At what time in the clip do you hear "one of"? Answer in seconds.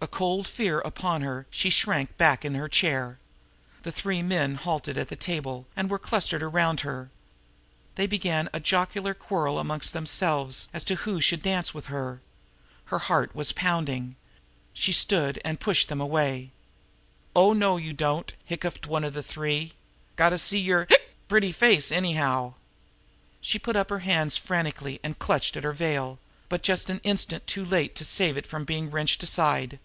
18.86-19.14